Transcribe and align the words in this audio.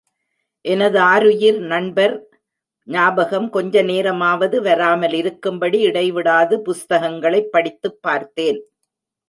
எனதாருயிர் 0.67 1.59
நண்பர் 1.59 2.29
ஞாபகம் 2.87 3.49
கொஞ்ச 3.49 3.81
நேரமாவது 3.81 4.63
வராமலிருக்கும்படி, 4.63 5.79
இடைவிடாது 5.79 6.61
புஸ்தகங்களைப் 6.61 7.51
படித்துப் 7.51 8.01
பார்த்தேன். 8.01 8.65